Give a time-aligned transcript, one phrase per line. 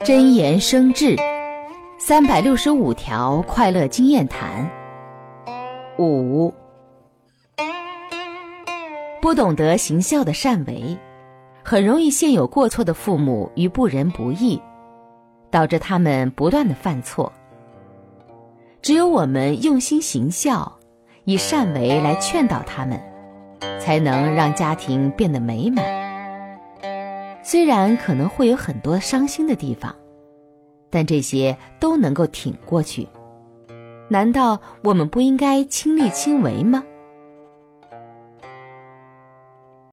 [0.00, 1.16] 真言生智，
[1.98, 4.68] 三百六十五条快乐经验谈。
[5.98, 6.52] 五，
[9.22, 10.98] 不懂得行孝的善为，
[11.62, 14.60] 很容易陷有过错的父母于不仁不义，
[15.50, 17.32] 导致他们不断的犯错。
[18.82, 20.70] 只有我们用心行孝，
[21.24, 23.00] 以善为来劝导他们，
[23.80, 26.03] 才能让家庭变得美满。
[27.46, 29.94] 虽然可能会有很多伤心的地方，
[30.88, 33.06] 但这些都能够挺过去。
[34.08, 36.82] 难道我们不应该亲力亲为吗？